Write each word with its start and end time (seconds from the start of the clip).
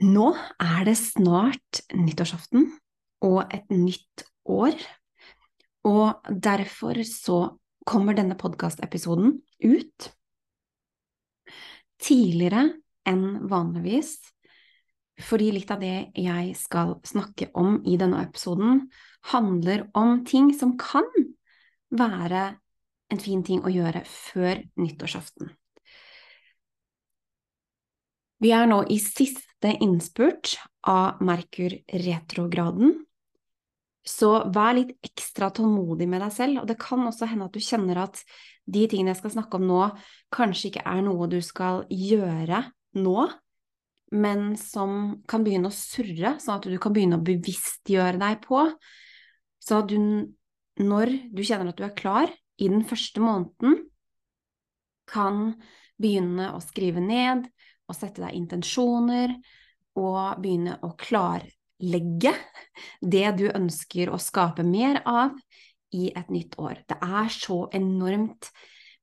nå 0.00 0.30
er 0.62 0.84
det 0.88 0.96
snart 0.98 1.82
nyttårsaften 1.92 2.70
og 3.26 3.42
et 3.52 3.68
nytt 3.72 4.24
år, 4.48 4.76
og 5.84 6.24
derfor 6.28 7.00
så 7.08 7.40
kommer 7.88 8.16
denne 8.16 8.36
podkastepisoden 8.40 9.38
ut 9.64 10.10
tidligere 12.00 12.66
enn 13.08 13.48
vanligvis, 13.50 14.16
fordi 15.20 15.50
litt 15.52 15.70
av 15.72 15.82
det 15.82 16.10
jeg 16.16 16.54
skal 16.56 16.96
snakke 17.04 17.50
om 17.60 17.80
i 17.84 17.98
denne 18.00 18.22
episoden, 18.24 18.86
handler 19.32 19.84
om 19.96 20.22
ting 20.24 20.52
som 20.56 20.78
kan 20.80 21.08
være 21.92 22.54
en 23.10 23.20
fin 23.20 23.42
ting 23.44 23.60
å 23.66 23.72
gjøre 23.72 24.04
før 24.08 24.62
nyttårsaften. 24.80 25.50
Vi 28.40 28.52
er 28.56 28.68
nå 28.70 28.80
i 28.88 28.96
siste 29.02 29.74
innspurt 29.84 30.54
av 30.88 31.20
Merkur-retrograden, 31.24 32.94
så 34.00 34.30
vær 34.48 34.78
litt 34.78 34.94
ekstra 35.04 35.50
tålmodig 35.52 36.06
med 36.08 36.22
deg 36.24 36.32
selv, 36.32 36.62
og 36.62 36.70
det 36.70 36.78
kan 36.80 37.04
også 37.04 37.28
hende 37.28 37.50
at 37.50 37.56
du 37.56 37.60
kjenner 37.60 38.00
at 38.06 38.22
de 38.64 38.86
tingene 38.88 39.12
jeg 39.12 39.20
skal 39.20 39.34
snakke 39.34 39.60
om 39.60 39.68
nå, 39.68 39.82
kanskje 40.32 40.70
ikke 40.70 40.86
er 40.88 41.04
noe 41.04 41.28
du 41.28 41.36
skal 41.44 41.84
gjøre 41.92 42.62
nå, 42.96 43.28
men 44.16 44.54
som 44.58 45.20
kan 45.28 45.44
begynne 45.44 45.68
å 45.68 45.76
surre, 45.76 46.38
sånn 46.40 46.56
at 46.56 46.66
du 46.72 46.80
kan 46.82 46.96
begynne 46.96 47.20
å 47.20 47.26
bevisstgjøre 47.28 48.18
deg 48.24 48.40
på, 48.48 48.64
så 49.60 49.82
at 49.82 49.92
du, 49.92 50.00
når 50.80 51.12
du 51.28 51.44
kjenner 51.44 51.70
at 51.70 51.78
du 51.78 51.84
er 51.86 51.96
klar, 51.98 52.32
i 52.60 52.72
den 52.72 52.88
første 52.88 53.20
måneden, 53.20 53.82
kan 55.10 55.58
begynne 56.00 56.54
å 56.56 56.60
skrive 56.64 57.02
ned 57.04 57.50
å 57.90 57.96
sette 57.96 58.22
deg 58.22 58.36
intensjoner 58.38 59.34
og 59.98 60.40
begynne 60.40 60.78
å 60.86 60.92
klarlegge 61.00 62.34
det 63.02 63.26
du 63.38 63.48
ønsker 63.50 64.12
å 64.12 64.20
skape 64.22 64.64
mer 64.66 65.02
av 65.04 65.34
i 65.96 66.10
et 66.14 66.30
nytt 66.30 66.56
år. 66.62 66.80
Det 66.86 66.98
er 67.02 67.30
så 67.34 67.64
enormt 67.74 68.52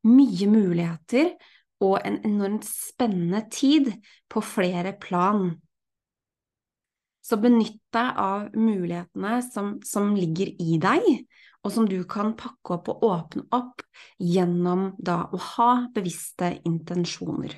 mye 0.08 0.47
muligheter 0.49 1.33
og 1.83 1.99
en 2.08 2.19
enormt 2.25 2.65
spennende 2.65 3.43
tid 3.53 3.91
på 4.31 4.41
flere 4.41 4.95
plan. 4.97 5.52
Så 7.21 7.38
benytt 7.43 7.81
deg 7.91 8.19
av 8.23 8.47
mulighetene 8.55 9.41
som, 9.49 9.75
som 9.83 10.13
ligger 10.15 10.53
i 10.63 10.77
deg, 10.80 11.03
og 11.65 11.73
som 11.75 11.88
du 11.89 11.99
kan 12.08 12.31
pakke 12.39 12.77
opp 12.77 12.88
og 12.93 13.03
åpne 13.03 13.43
opp 13.52 13.83
gjennom 14.23 14.93
da 14.97 15.25
å 15.33 15.39
ha 15.52 15.71
bevisste 15.93 16.53
intensjoner. 16.69 17.52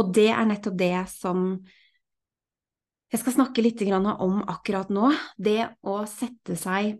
Og 0.00 0.12
det 0.14 0.30
er 0.34 0.46
nettopp 0.48 0.76
det 0.78 0.94
som 1.12 1.48
jeg 3.14 3.22
skal 3.22 3.36
snakke 3.36 3.62
litt 3.62 3.82
om 3.94 4.40
akkurat 4.50 4.88
nå. 4.90 5.12
Det 5.38 5.60
å 5.86 6.00
sette 6.10 6.56
seg 6.58 6.96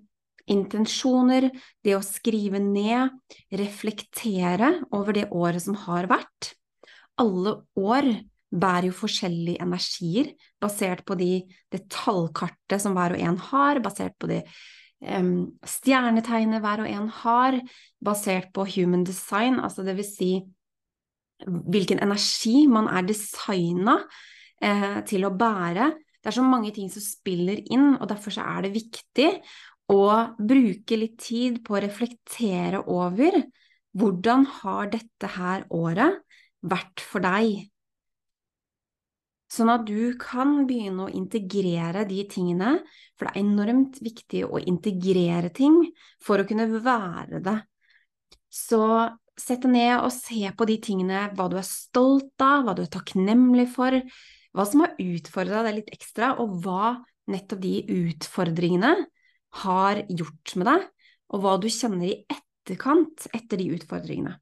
intensjoner, 0.51 1.48
det 1.83 1.96
å 1.96 2.05
skrive 2.05 2.61
ned, 2.63 3.17
reflektere 3.51 4.77
over 4.95 5.17
det 5.17 5.27
året 5.33 5.64
som 5.64 5.74
har 5.86 6.07
vært. 6.11 6.52
Alle 7.19 7.57
år 7.74 8.11
bærer 8.55 8.91
jo 8.91 8.95
forskjellige 8.95 9.63
energier, 9.64 10.30
basert 10.63 11.02
på 11.08 11.17
de, 11.19 11.42
det 11.74 11.86
tallkartet 11.90 12.83
som 12.83 12.95
hver 12.95 13.17
og 13.17 13.27
en 13.27 13.40
har, 13.51 13.80
basert 13.83 14.14
på 14.20 14.30
det 14.30 14.45
um, 15.02 15.51
stjernetegnet 15.67 16.63
hver 16.63 16.85
og 16.85 16.90
en 16.92 17.08
har, 17.23 17.58
basert 18.05 18.52
på 18.55 18.69
human 18.77 19.02
design, 19.07 19.58
altså 19.58 19.83
det 19.86 19.96
vil 19.98 20.07
si 20.07 20.30
hvilken 21.42 22.00
energi 22.05 22.64
man 22.70 22.89
er 22.89 23.06
designa 23.08 23.98
eh, 24.62 25.00
til 25.08 25.27
å 25.27 25.34
bære. 25.34 25.90
Det 26.22 26.30
er 26.30 26.39
så 26.39 26.46
mange 26.46 26.72
ting 26.74 26.89
som 26.92 27.05
spiller 27.05 27.61
inn, 27.74 27.95
og 27.98 28.08
derfor 28.08 28.34
så 28.34 28.46
er 28.55 28.64
det 28.64 28.74
viktig 28.78 29.28
å 29.92 30.05
bruke 30.39 30.96
litt 30.96 31.18
tid 31.20 31.61
på 31.67 31.77
å 31.77 31.83
reflektere 31.84 32.80
over 32.89 33.42
hvordan 33.95 34.46
har 34.62 34.89
dette 34.95 35.28
her 35.36 35.67
året 35.74 36.22
vært 36.64 37.02
for 37.05 37.22
deg? 37.24 37.68
Sånn 39.55 39.70
at 39.70 39.84
du 39.86 40.16
kan 40.18 40.64
begynne 40.66 41.05
å 41.05 41.12
integrere 41.12 42.02
de 42.08 42.24
tingene, 42.27 42.78
for 43.14 43.28
det 43.28 43.34
er 43.34 43.45
enormt 43.45 44.01
viktig 44.02 44.42
å 44.48 44.58
integrere 44.58 45.52
ting 45.55 45.77
for 46.24 46.40
å 46.40 46.46
kunne 46.48 46.66
være 46.72 47.42
det. 47.45 47.58
Så 48.51 48.80
sett 49.40 49.64
deg 49.64 49.72
ned 49.74 49.95
og 49.98 50.12
se 50.14 50.42
på 50.55 50.67
de 50.68 50.78
tingene, 50.83 51.27
hva 51.34 51.48
du 51.50 51.58
er 51.58 51.67
stolt 51.67 52.45
av, 52.45 52.64
hva 52.64 52.74
du 52.77 52.84
er 52.84 52.92
takknemlig 52.92 53.67
for, 53.74 53.96
hva 54.55 54.67
som 54.68 54.84
har 54.84 54.95
utfordra 55.02 55.64
deg 55.67 55.80
litt 55.80 55.92
ekstra, 55.96 56.36
og 56.42 56.61
hva 56.62 56.95
nettopp 57.30 57.61
de 57.62 57.74
utfordringene 57.90 58.95
har 59.64 60.05
gjort 60.11 60.55
med 60.61 60.70
deg, 60.70 60.89
og 61.34 61.42
hva 61.42 61.58
du 61.58 61.68
kjenner 61.72 62.08
i 62.11 62.17
etterkant 62.30 63.27
etter 63.34 63.61
de 63.61 63.70
utfordringene. 63.74 64.39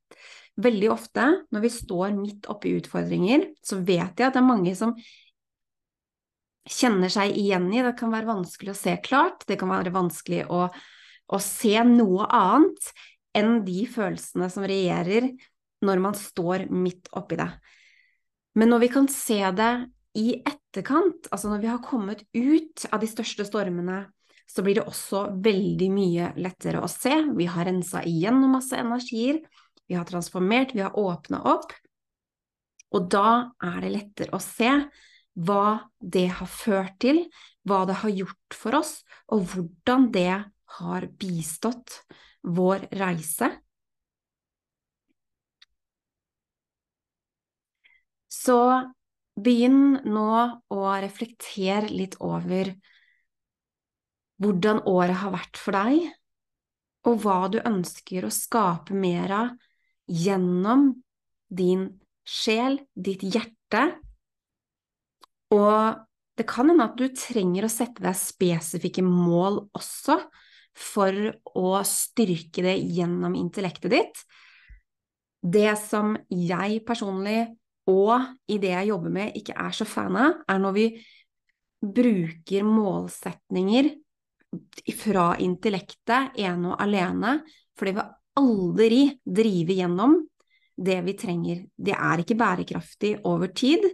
Veldig 0.62 0.88
ofte 0.92 1.26
når 1.54 1.64
vi 1.64 1.72
står 1.72 2.16
midt 2.16 2.48
oppi 2.52 2.74
utfordringer, 2.76 3.46
så 3.64 3.80
vet 3.80 4.20
jeg 4.20 4.28
at 4.28 4.36
det 4.36 4.42
er 4.42 4.50
mange 4.50 4.74
som 4.76 4.92
kjenner 6.68 7.10
seg 7.12 7.32
igjen 7.38 7.70
i. 7.72 7.80
Det 7.82 7.94
kan 7.98 8.12
være 8.12 8.28
vanskelig 8.28 8.74
å 8.74 8.78
se 8.78 8.98
klart, 9.04 9.46
det 9.48 9.56
kan 9.60 9.72
være 9.72 9.94
vanskelig 9.94 10.44
å, 10.52 10.66
å 10.68 11.40
se 11.42 11.72
noe 11.88 12.28
annet 12.28 12.92
enn 13.36 13.62
de 13.66 13.84
følelsene 13.90 14.48
som 14.52 14.66
regjerer 14.68 15.30
når 15.82 16.02
man 16.02 16.16
står 16.16 16.68
midt 16.70 17.10
oppi 17.18 17.38
det. 17.40 17.48
Men 18.58 18.72
når 18.72 18.84
vi 18.84 18.90
kan 18.92 19.08
se 19.10 19.40
det 19.56 19.72
i 20.18 20.34
etterkant, 20.36 21.28
altså 21.32 21.50
når 21.50 21.62
vi 21.62 21.70
har 21.70 21.84
kommet 21.84 22.24
ut 22.36 22.84
av 22.92 23.00
de 23.00 23.08
største 23.08 23.46
stormene, 23.48 24.04
så 24.48 24.64
blir 24.64 24.76
det 24.76 24.88
også 24.88 25.24
veldig 25.42 25.88
mye 25.92 26.32
lettere 26.44 26.82
å 26.84 26.90
se. 26.90 27.14
Vi 27.38 27.46
har 27.48 27.66
rensa 27.68 28.02
igjennom 28.04 28.52
masse 28.58 28.76
energier, 28.76 29.40
vi 29.88 29.96
har 29.96 30.04
transformert, 30.08 30.74
vi 30.76 30.84
har 30.84 30.98
åpna 30.98 31.40
opp. 31.48 31.72
Og 32.92 33.08
da 33.12 33.52
er 33.64 33.80
det 33.80 33.94
lettere 33.94 34.36
å 34.36 34.42
se 34.42 34.74
hva 35.32 35.88
det 35.96 36.26
har 36.36 36.50
ført 36.50 36.98
til, 37.00 37.22
hva 37.64 37.86
det 37.88 37.96
har 38.02 38.12
gjort 38.12 38.56
for 38.56 38.76
oss, 38.82 38.98
og 39.32 39.46
hvordan 39.48 40.10
det 40.12 40.42
har 40.78 41.06
bistått 41.20 42.00
vår 42.42 42.88
reise. 42.98 43.50
Så 48.32 48.58
begynn 49.38 50.00
nå 50.08 50.32
å 50.72 50.80
reflektere 51.02 51.88
litt 51.92 52.18
over 52.20 52.72
hvordan 54.42 54.82
året 54.90 55.20
har 55.22 55.34
vært 55.36 55.60
for 55.60 55.76
deg, 55.76 56.08
og 57.06 57.22
hva 57.22 57.38
du 57.52 57.60
ønsker 57.62 58.26
å 58.26 58.34
skape 58.34 58.94
mer 58.94 59.34
av 59.34 59.52
gjennom 60.10 60.88
din 61.52 61.86
sjel, 62.26 62.80
ditt 62.94 63.22
hjerte. 63.22 63.84
Og 65.54 66.02
det 66.38 66.46
kan 66.48 66.70
hende 66.70 66.88
at 66.88 66.96
du 66.98 67.06
trenger 67.14 67.66
å 67.66 67.72
sette 67.72 68.02
deg 68.04 68.18
spesifikke 68.18 69.04
mål 69.04 69.60
også, 69.76 70.18
for 70.76 71.16
å 71.58 71.72
styrke 71.86 72.64
det 72.64 72.76
gjennom 72.96 73.34
intellektet 73.38 73.92
ditt. 73.92 74.22
Det 75.42 75.72
som 75.80 76.14
jeg 76.30 76.82
personlig, 76.86 77.50
og 77.90 78.14
i 78.46 78.60
det 78.62 78.70
jeg 78.76 78.92
jobber 78.92 79.12
med, 79.12 79.36
ikke 79.38 79.56
er 79.58 79.74
så 79.74 79.86
fan 79.88 80.16
av, 80.16 80.38
er 80.48 80.60
når 80.62 80.76
vi 80.76 80.86
bruker 81.82 82.66
målsetninger 82.66 83.90
fra 85.00 85.32
intellektet 85.42 86.38
ene 86.38 86.72
og 86.72 86.82
alene, 86.84 87.40
for 87.74 87.88
det 87.88 87.96
vil 87.96 88.12
aldri 88.38 89.02
drive 89.24 89.76
gjennom 89.80 90.20
det 90.78 90.98
vi 91.04 91.16
trenger. 91.18 91.64
Det 91.74 91.94
er 91.96 92.22
ikke 92.22 92.38
bærekraftig 92.38 93.16
over 93.28 93.52
tid. 93.56 93.84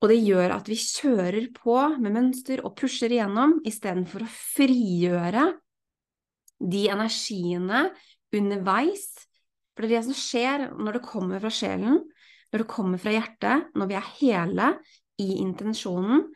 Og 0.00 0.08
det 0.08 0.20
gjør 0.22 0.54
at 0.54 0.68
vi 0.70 0.78
kjører 0.80 1.48
på 1.56 1.76
med 2.00 2.14
mønster 2.14 2.62
og 2.64 2.76
pusher 2.78 3.12
igjennom 3.12 3.58
istedenfor 3.68 4.24
å 4.24 4.30
frigjøre 4.30 5.48
de 6.60 6.84
energiene 6.92 7.88
underveis. 8.36 9.08
For 9.74 9.84
det 9.84 9.90
er 9.90 9.96
det 9.96 10.06
som 10.10 10.18
skjer 10.18 10.66
når 10.76 10.98
det 10.98 11.06
kommer 11.08 11.42
fra 11.42 11.52
sjelen, 11.54 12.02
når 12.50 12.64
det 12.64 12.70
kommer 12.70 13.00
fra 13.00 13.14
hjertet, 13.14 13.70
når 13.78 13.90
vi 13.90 13.96
er 13.98 14.12
hele 14.18 14.70
i 15.22 15.28
intensjonen, 15.40 16.26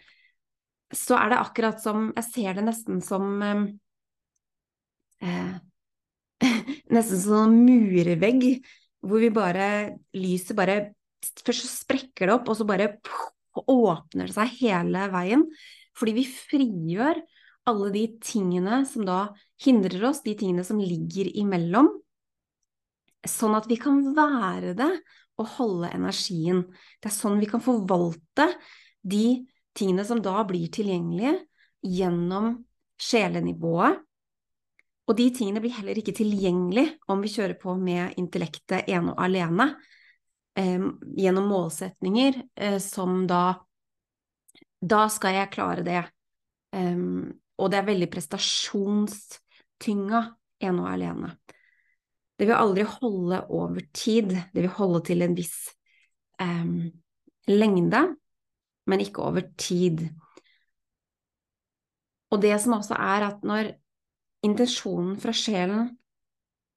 så 0.95 1.19
er 1.19 1.33
det 1.33 1.41
akkurat 1.41 1.81
som 1.83 2.11
Jeg 2.15 2.27
ser 2.29 2.57
det 2.59 2.65
nesten 2.69 3.01
som 3.03 3.43
eh, 3.43 3.63
eh 5.27 5.55
Nesten 6.95 7.19
som 7.19 7.49
en 7.49 7.65
murvegg, 7.65 8.61
hvor 9.03 9.23
vi 9.23 9.31
bare 9.35 9.97
Lyset 10.15 10.55
bare 10.57 10.93
Først 11.25 11.65
så 11.65 11.71
sprekker 11.73 12.29
det 12.29 12.35
opp, 12.35 12.51
og 12.53 12.59
så 12.59 12.67
bare 12.69 12.91
åpner 13.65 14.29
det 14.29 14.35
seg 14.37 14.51
hele 14.61 15.07
veien. 15.09 15.47
Fordi 15.97 16.13
vi 16.19 16.25
frigjør 16.29 17.21
alle 17.69 17.91
de 17.95 18.05
tingene 18.23 18.83
som 18.89 19.07
da 19.09 19.19
hindrer 19.65 20.05
oss, 20.11 20.23
de 20.25 20.35
tingene 20.39 20.65
som 20.67 20.81
ligger 20.81 21.31
imellom, 21.41 21.89
sånn 23.25 23.57
at 23.57 23.69
vi 23.71 23.79
kan 23.81 24.03
være 24.17 24.75
det 24.77 24.91
og 25.41 25.51
holde 25.57 25.91
energien. 25.97 26.63
Det 27.01 27.11
er 27.11 27.17
sånn 27.17 27.41
vi 27.41 27.49
kan 27.51 27.63
forvalte 27.65 28.51
de 29.03 29.45
tingene 29.75 30.05
som 30.07 30.21
da 30.23 30.43
blir 30.47 30.69
tilgjengelige 30.73 31.39
gjennom 31.85 32.53
sjelenivået. 33.01 34.01
Og 35.05 35.17
de 35.19 35.27
tingene 35.37 35.61
blir 35.61 35.75
heller 35.77 35.99
ikke 36.01 36.15
tilgjengelige 36.17 36.95
om 37.13 37.21
vi 37.21 37.33
kjører 37.33 37.59
på 37.61 37.75
med 37.77 38.17
intellektet 38.21 38.89
ene 38.89 39.13
og 39.13 39.21
alene, 39.21 39.67
eh, 40.57 40.87
gjennom 41.21 41.51
målsetninger 41.51 42.41
eh, 42.57 42.79
som 42.79 43.27
da 43.27 43.61
Da 44.85 45.09
skal 45.09 45.33
jeg 45.33 45.49
klare 45.49 45.81
det. 45.81 46.01
Um, 46.77 47.33
og 47.59 47.71
det 47.71 47.79
er 47.79 47.87
veldig 47.87 48.11
prestasjonstynga 48.11 50.21
ene 50.65 50.83
og 50.83 50.89
alene. 50.91 51.39
Det 52.35 52.49
vil 52.49 52.59
aldri 52.59 52.83
holde 52.89 53.47
over 53.55 53.81
tid, 53.95 54.35
det 54.55 54.63
vil 54.65 54.73
holde 54.75 55.01
til 55.07 55.23
en 55.23 55.37
viss 55.39 55.71
um, 56.43 56.91
lengde, 57.47 58.17
men 58.91 59.01
ikke 59.05 59.23
over 59.23 59.43
tid. 59.57 60.09
Og 62.35 62.43
det 62.43 62.57
som 62.63 62.75
også 62.81 62.95
er 62.99 63.21
at 63.29 63.45
når 63.47 63.71
intensjonen 64.45 65.21
fra 65.23 65.33
sjelen 65.37 65.99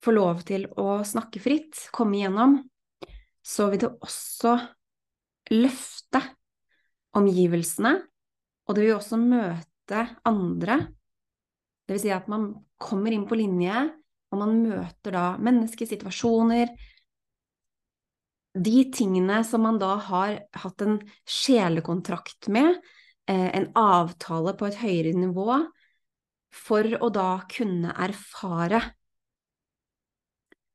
får 0.06 0.14
lov 0.14 0.42
til 0.48 0.68
å 0.78 1.04
snakke 1.08 1.40
fritt, 1.42 1.90
komme 1.92 2.18
igjennom, 2.20 2.70
så 3.42 3.70
vil 3.72 3.80
det 3.82 4.00
også 4.04 4.54
løfte 5.56 6.22
omgivelsene, 7.18 7.94
og 8.68 8.76
det 8.76 8.84
vil 8.84 9.00
også 9.00 9.18
møte 9.18 9.77
andre. 10.28 10.80
Det 11.88 11.96
vil 11.96 12.04
si 12.04 12.12
at 12.12 12.28
man 12.32 12.50
kommer 12.78 13.14
inn 13.16 13.26
på 13.30 13.38
linje, 13.40 13.86
og 14.32 14.42
man 14.42 14.60
møter 14.60 15.16
da 15.16 15.26
mennesker, 15.40 15.88
situasjoner, 15.88 16.74
de 18.58 18.78
tingene 18.94 19.44
som 19.46 19.64
man 19.64 19.78
da 19.80 19.94
har 20.08 20.40
hatt 20.64 20.84
en 20.84 20.98
sjelekontrakt 21.30 22.50
med, 22.52 22.80
eh, 23.30 23.50
en 23.56 23.72
avtale 23.78 24.56
på 24.58 24.68
et 24.68 24.80
høyere 24.82 25.14
nivå, 25.14 25.62
for 26.52 26.84
å 26.84 27.10
da 27.14 27.44
kunne 27.52 27.94
erfare. 27.94 28.82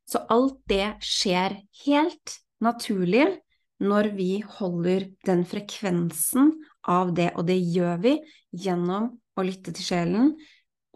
Så 0.06 0.22
alt 0.30 0.60
det 0.68 0.98
skjer 1.02 1.58
helt 1.86 2.38
naturlig 2.62 3.26
når 3.82 4.12
vi 4.14 4.42
holder 4.58 5.08
den 5.26 5.44
frekvensen 5.48 6.52
av 6.88 7.12
det, 7.14 7.30
og 7.36 7.46
det 7.48 7.58
gjør 7.60 8.00
vi 8.02 8.16
gjennom 8.64 9.12
å 9.38 9.44
lytte 9.46 9.74
til 9.76 9.86
sjelen 9.86 10.32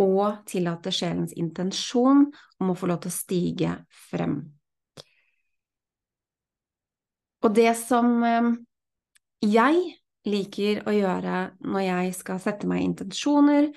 og 0.03 0.43
tillate 0.49 0.93
sjelens 0.93 1.33
intensjon 1.39 2.27
om 2.61 2.73
å 2.73 2.77
få 2.77 2.91
lov 2.91 3.05
til 3.05 3.13
å 3.13 3.17
stige 3.17 3.73
frem. 4.11 4.41
Og 7.47 7.55
det 7.55 7.73
som 7.79 8.11
eh, 8.27 8.53
jeg 9.47 9.83
liker 10.27 10.83
å 10.89 10.95
gjøre 10.95 11.43
når 11.65 11.85
jeg 11.87 12.15
skal 12.19 12.41
sette 12.43 12.69
meg 12.69 12.83
intensjoner, 12.85 13.71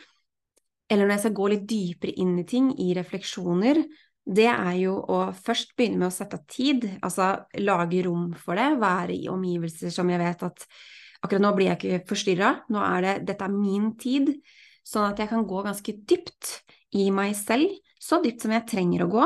eller 0.89 1.05
når 1.05 1.15
jeg 1.15 1.25
skal 1.27 1.37
gå 1.37 1.49
litt 1.53 1.65
dypere 1.69 2.15
inn 2.23 2.37
i 2.41 2.45
ting, 2.49 2.71
i 2.81 2.93
refleksjoner, 2.97 3.83
det 4.29 4.47
er 4.49 4.75
jo 4.81 4.95
å 5.09 5.19
først 5.33 5.75
begynne 5.77 6.03
med 6.03 6.09
å 6.09 6.13
sette 6.13 6.37
av 6.37 6.45
tid, 6.49 6.85
altså 7.05 7.31
lage 7.61 8.01
rom 8.05 8.31
for 8.37 8.57
det, 8.59 8.71
være 8.81 9.15
i 9.15 9.29
omgivelser 9.31 9.93
som 9.93 10.09
jeg 10.11 10.21
vet 10.21 10.43
at 10.49 10.65
akkurat 11.23 11.43
nå 11.43 11.53
blir 11.57 11.71
jeg 11.71 11.79
ikke 11.79 12.09
forstyrra, 12.09 12.49
nå 12.71 12.81
er 12.85 13.05
det 13.05 13.13
dette 13.31 13.45
er 13.45 13.53
min 13.53 13.93
tid, 13.99 14.33
sånn 14.87 15.11
at 15.11 15.21
jeg 15.21 15.31
kan 15.31 15.45
gå 15.47 15.63
ganske 15.65 15.95
dypt 16.09 16.59
i 16.97 17.09
meg 17.13 17.35
selv, 17.37 17.71
så 17.99 18.21
dypt 18.23 18.45
som 18.45 18.53
jeg 18.55 18.67
trenger 18.69 19.05
å 19.05 19.11
gå. 19.11 19.25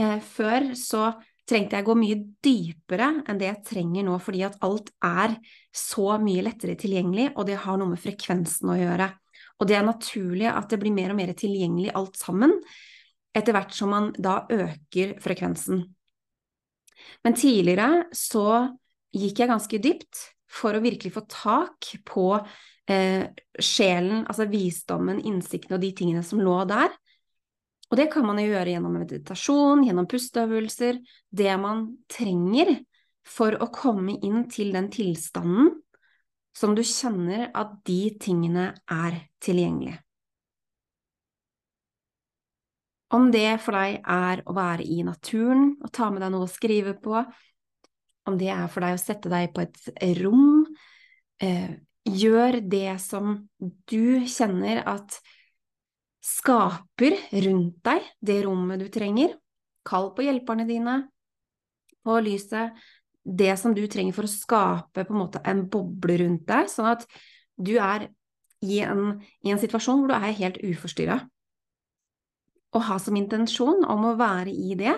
Eh, 0.00 0.18
før 0.24 0.72
så 0.78 1.12
trengte 1.50 1.78
jeg 1.78 1.86
gå 1.86 1.96
mye 1.98 2.18
dypere 2.44 3.08
enn 3.28 3.38
det 3.40 3.48
jeg 3.48 3.62
trenger 3.72 4.06
nå, 4.06 4.18
fordi 4.22 4.44
at 4.46 4.58
alt 4.66 4.92
er 5.06 5.36
så 5.74 6.18
mye 6.22 6.44
lettere 6.46 6.76
tilgjengelig, 6.78 7.30
og 7.36 7.48
det 7.48 7.58
har 7.64 7.78
noe 7.80 7.94
med 7.94 8.02
frekvensen 8.02 8.70
å 8.70 8.78
gjøre. 8.78 9.10
Og 9.60 9.68
det 9.68 9.76
er 9.76 9.86
naturlig 9.86 10.48
at 10.50 10.70
det 10.72 10.80
blir 10.80 10.94
mer 10.94 11.12
og 11.12 11.18
mer 11.20 11.32
tilgjengelig 11.36 11.94
alt 11.98 12.18
sammen, 12.20 12.54
etter 13.36 13.54
hvert 13.54 13.74
som 13.76 13.92
man 13.92 14.10
da 14.18 14.42
øker 14.50 15.16
frekvensen. 15.22 15.84
Men 17.24 17.36
tidligere 17.38 18.10
så 18.16 18.44
gikk 19.14 19.42
jeg 19.42 19.50
ganske 19.50 19.80
dypt 19.82 20.22
for 20.50 20.74
å 20.74 20.82
virkelig 20.82 21.12
få 21.14 21.22
tak 21.30 21.92
på 22.08 22.26
eh, 22.90 23.28
sjelen, 23.60 24.24
altså 24.26 24.48
visdommen, 24.50 25.22
innsikten 25.26 25.76
og 25.76 25.84
de 25.84 25.92
tingene 25.96 26.24
som 26.26 26.42
lå 26.42 26.58
der. 26.70 26.92
Og 27.90 27.98
det 27.98 28.06
kan 28.12 28.26
man 28.26 28.38
jo 28.38 28.50
gjøre 28.52 28.74
gjennom 28.74 28.98
meditasjon, 29.00 29.84
gjennom 29.86 30.06
pusteøvelser, 30.10 31.00
det 31.30 31.54
man 31.58 31.86
trenger 32.10 32.76
for 33.26 33.56
å 33.58 33.70
komme 33.74 34.14
inn 34.22 34.44
til 34.50 34.70
den 34.74 34.90
tilstanden 34.94 35.72
som 36.56 36.74
du 36.74 36.82
kjenner 36.86 37.48
at 37.54 37.76
de 37.86 38.14
tingene 38.22 38.70
er 38.90 39.18
tilgjengelige. 39.42 40.00
Om 43.10 43.30
det 43.34 43.58
for 43.58 43.74
deg 43.74 44.04
er 44.06 44.42
å 44.46 44.54
være 44.54 44.86
i 44.86 45.00
naturen 45.02 45.72
og 45.82 45.90
ta 45.94 46.12
med 46.14 46.22
deg 46.22 46.30
noe 46.30 46.46
å 46.46 46.50
skrive 46.50 46.94
på, 47.02 47.24
om 48.30 48.38
det 48.40 48.50
er 48.54 48.66
for 48.70 48.84
deg 48.84 48.96
å 48.96 49.02
sette 49.02 49.30
deg 49.32 49.50
på 49.54 49.64
et 49.64 50.14
rom, 50.20 50.64
eh, 51.42 51.76
gjør 52.08 52.60
det 52.70 52.96
som 53.02 53.36
du 53.60 54.26
kjenner 54.30 54.82
at 54.88 55.18
skaper 56.24 57.16
rundt 57.46 57.80
deg 57.86 58.06
det 58.20 58.40
rommet 58.44 58.80
du 58.82 58.88
trenger. 58.92 59.34
Kall 59.86 60.10
på 60.14 60.24
hjelperne 60.26 60.66
dine, 60.68 60.96
på 62.04 62.16
lyset, 62.24 62.76
det 63.24 63.52
som 63.60 63.74
du 63.76 63.82
trenger 63.88 64.16
for 64.16 64.26
å 64.26 64.32
skape 64.32 65.04
på 65.04 65.14
en 65.14 65.20
måte 65.20 65.42
en 65.48 65.66
boble 65.70 66.16
rundt 66.22 66.46
deg, 66.48 66.70
sånn 66.72 66.90
at 66.94 67.04
du 67.60 67.76
er 67.80 68.08
i 68.64 68.80
en, 68.84 69.20
i 69.44 69.52
en 69.52 69.60
situasjon 69.60 70.02
hvor 70.02 70.12
du 70.12 70.16
er 70.16 70.36
helt 70.36 70.60
uforstyrra. 70.60 71.20
Å 72.70 72.82
ha 72.86 72.98
som 73.02 73.16
intensjon 73.18 73.84
om 73.88 74.06
å 74.10 74.16
være 74.20 74.52
i 74.52 74.76
det, 74.78 74.94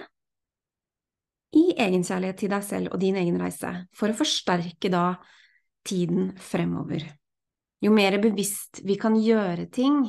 i 1.52 1.64
egenkjærlighet 1.76 2.38
til 2.40 2.52
deg 2.52 2.64
selv 2.64 2.94
og 2.94 3.00
din 3.02 3.18
egen 3.20 3.38
reise, 3.40 3.72
for 3.96 4.12
å 4.12 4.16
forsterke 4.16 4.90
da 4.92 5.16
tiden 5.86 6.32
fremover. 6.40 7.04
Jo 7.82 7.92
mer 7.94 8.16
bevisst 8.22 8.80
vi 8.86 8.96
kan 9.00 9.16
gjøre 9.18 9.66
ting, 9.74 10.04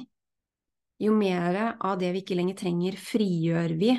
jo 1.04 1.14
mer 1.18 1.58
av 1.74 1.98
det 2.00 2.14
vi 2.14 2.24
ikke 2.24 2.38
lenger 2.38 2.60
trenger, 2.60 2.98
frigjør 3.00 3.76
vi. 3.80 3.96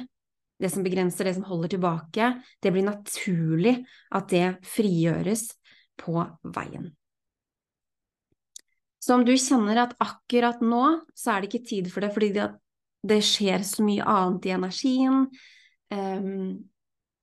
Det 0.61 0.71
som 0.71 0.85
begrenser, 0.87 1.27
det 1.27 1.35
som 1.37 1.47
holder 1.49 1.75
tilbake, 1.75 2.29
det 2.63 2.71
blir 2.73 2.87
naturlig 2.87 3.81
at 4.15 4.29
det 4.31 4.45
frigjøres 4.71 5.49
på 6.01 6.23
veien. 6.55 6.93
Så 9.05 9.19
om 9.19 9.25
du 9.27 9.35
kjenner 9.37 9.83
at 9.83 9.97
akkurat 10.01 10.63
nå 10.65 10.85
så 11.19 11.35
er 11.35 11.43
det 11.43 11.51
ikke 11.51 11.69
tid 11.69 11.91
for 11.93 12.07
det 12.07 12.13
fordi 12.15 12.31
det, 12.39 13.19
skjer 13.21 13.67
så 13.67 13.85
mye 13.85 14.07
annet 14.09 14.47
i 14.49 14.55
energien, 14.55 15.27
um, 15.93 16.55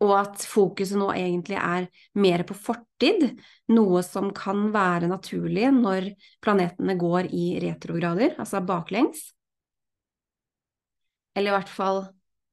og 0.01 0.13
at 0.17 0.45
fokuset 0.49 0.97
nå 0.97 1.11
egentlig 1.13 1.59
er 1.59 1.85
mer 2.17 2.43
på 2.47 2.55
fortid, 2.57 3.27
noe 3.73 4.01
som 4.05 4.31
kan 4.33 4.69
være 4.73 5.09
naturlig 5.11 5.67
når 5.75 6.09
planetene 6.41 6.97
går 6.99 7.29
i 7.37 7.45
retrograder, 7.61 8.33
altså 8.41 8.63
baklengs, 8.65 9.27
eller 11.37 11.51
i 11.53 11.55
hvert 11.55 11.71
fall 11.71 12.03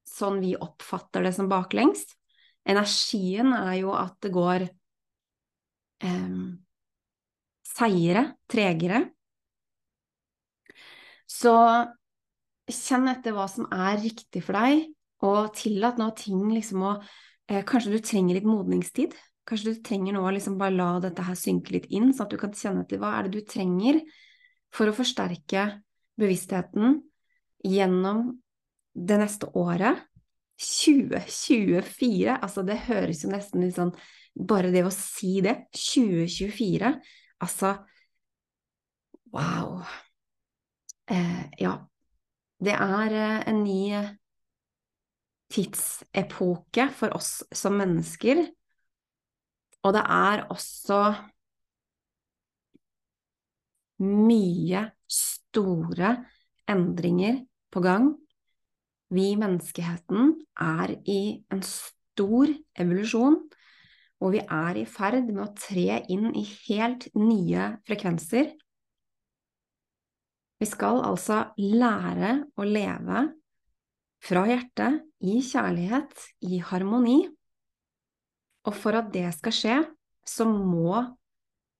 sånn 0.08 0.38
vi 0.42 0.54
oppfatter 0.56 1.24
det 1.26 1.34
som 1.36 1.48
baklengs. 1.50 2.04
Energien 2.68 3.52
er 3.56 3.74
jo 3.80 3.92
at 3.96 4.16
det 4.24 4.30
går 4.32 4.64
eh, 6.04 6.40
seigere, 7.66 8.24
tregere. 8.50 9.02
Så 11.28 11.54
kjenn 12.68 13.08
etter 13.10 13.34
hva 13.36 13.48
som 13.50 13.68
er 13.72 14.00
riktig 14.02 14.44
for 14.44 14.58
deg, 14.60 14.86
og 15.24 15.50
tillat 15.58 15.98
nå 15.98 16.12
ting 16.18 16.44
liksom 16.52 16.84
å 16.86 16.92
eh, 17.48 17.64
Kanskje 17.66 17.96
du 17.96 17.98
trenger 18.04 18.38
litt 18.38 18.48
modningstid? 18.48 19.16
Kanskje 19.48 19.72
du 19.72 19.82
trenger 19.84 20.16
nå 20.16 20.24
å 20.26 20.32
liksom 20.34 20.58
bare 20.60 20.76
la 20.76 20.88
dette 21.02 21.24
her 21.24 21.38
synke 21.38 21.74
litt 21.76 21.88
inn, 21.88 22.12
sånn 22.12 22.26
at 22.26 22.34
du 22.34 22.40
kan 22.40 22.52
kjenne 22.56 22.84
etter 22.84 23.00
hva 23.00 23.14
er 23.16 23.28
det 23.28 23.38
du 23.38 23.46
trenger 23.48 24.02
for 24.74 24.90
å 24.90 24.96
forsterke 24.96 25.64
bevisstheten 26.20 26.98
gjennom 27.64 28.34
det 28.92 29.18
neste 29.20 29.48
året, 29.56 30.04
2024, 30.58 32.34
altså 32.34 32.64
det 32.66 32.80
høres 32.88 33.22
jo 33.22 33.28
nesten 33.30 33.62
litt 33.62 33.76
sånn 33.78 33.94
Bare 34.38 34.70
det 34.70 34.84
å 34.86 34.90
si 34.94 35.40
det, 35.42 35.54
2024, 35.74 36.92
Altså, 37.42 37.72
wow. 39.32 39.82
Eh, 41.10 41.44
ja. 41.58 41.74
Det 42.58 42.74
er 42.74 43.14
eh, 43.14 43.48
en 43.50 43.62
ny 43.62 43.80
tidsepoke 45.52 46.88
for 46.96 47.14
oss 47.16 47.40
som 47.56 47.78
mennesker, 47.80 48.44
og 49.86 49.94
det 49.94 50.04
er 50.04 50.44
også 50.52 51.02
mye 54.04 54.82
store 55.10 56.14
endringer 56.68 57.42
på 57.72 57.82
gang. 57.84 58.10
Vi, 59.08 59.32
menneskeheten, 59.40 60.34
er 60.60 60.92
i 61.08 61.40
en 61.52 61.62
stor 61.64 62.50
evolusjon, 62.76 63.38
og 64.18 64.34
vi 64.34 64.42
er 64.42 64.82
i 64.82 64.86
ferd 64.90 65.30
med 65.30 65.44
å 65.46 65.52
tre 65.56 66.02
inn 66.12 66.32
i 66.36 66.44
helt 66.66 67.08
nye 67.16 67.70
frekvenser. 67.88 68.50
Vi 70.58 70.66
skal 70.66 71.00
altså 71.06 71.44
lære 71.56 72.34
å 72.58 72.66
leve 72.66 73.28
fra 74.22 74.44
hjertet, 74.48 75.02
i 75.22 75.38
kjærlighet, 75.42 76.14
i 76.46 76.60
harmoni. 76.62 77.20
Og 78.68 78.74
for 78.76 78.98
at 78.98 79.10
det 79.14 79.26
skal 79.36 79.54
skje, 79.54 79.76
så 80.26 80.46
må 80.48 81.00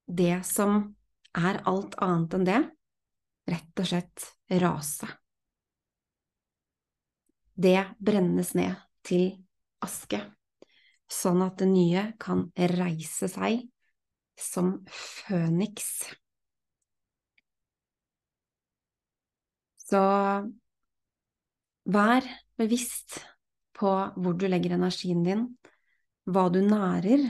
det 0.09 0.41
som 0.49 0.81
er 1.37 1.61
alt 1.69 1.99
annet 2.03 2.37
enn 2.39 2.47
det, 2.49 2.61
rett 3.49 3.83
og 3.83 3.89
slett 3.91 4.29
rase. 4.63 5.09
Det 7.59 7.81
brennes 7.99 8.55
ned 8.55 8.79
til 9.07 9.33
aske, 9.85 10.21
sånn 11.11 11.43
at 11.45 11.59
det 11.61 11.69
nye 11.71 12.05
kan 12.23 12.47
reise 12.79 13.29
seg 13.31 13.67
som 14.39 14.79
føniks. 14.93 15.91
Så 19.89 20.01
vær 21.89 22.27
bevisst 22.59 23.19
på 23.79 23.91
hvor 24.19 24.37
du 24.37 24.47
legger 24.51 24.77
energien 24.77 25.23
din, 25.25 25.45
hva 26.29 26.49
du 26.53 26.61
nærer, 26.65 27.25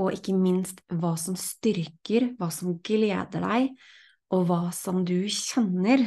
og 0.00 0.14
ikke 0.16 0.34
minst 0.36 0.80
hva 0.92 1.14
som 1.20 1.36
styrker, 1.38 2.32
hva 2.38 2.48
som 2.54 2.78
gleder 2.84 3.42
deg, 3.42 3.72
og 4.32 4.46
hva 4.48 4.62
som 4.74 5.02
du 5.04 5.18
kjenner 5.28 6.06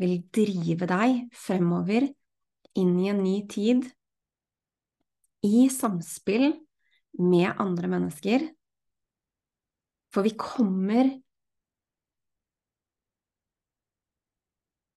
vil 0.00 0.18
drive 0.34 0.88
deg 0.90 1.22
fremover 1.32 2.08
inn 2.76 2.96
i 3.00 3.08
en 3.12 3.22
ny 3.24 3.38
tid, 3.48 3.86
i 5.46 5.68
samspill 5.72 6.50
med 7.22 7.62
andre 7.62 7.88
mennesker. 7.88 8.44
For 10.12 10.26
vi 10.26 10.34
kommer 10.36 11.08